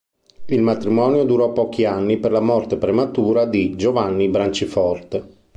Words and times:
Il 0.47 0.63
matrimonio 0.63 1.25
durò 1.25 1.53
pochi 1.53 1.85
anni 1.85 2.17
per 2.17 2.31
la 2.31 2.39
morte 2.39 2.75
prematura 2.75 3.45
di 3.45 3.75
Giovanni 3.75 4.29
Branciforte. 4.29 5.27